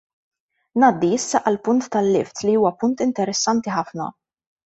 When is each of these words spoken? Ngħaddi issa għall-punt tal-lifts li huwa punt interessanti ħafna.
Ngħaddi 0.83 1.09
issa 1.17 1.41
għall-punt 1.51 1.85
tal-lifts 1.97 2.47
li 2.47 2.57
huwa 2.61 2.73
punt 2.85 3.05
interessanti 3.09 3.77
ħafna. 3.79 4.09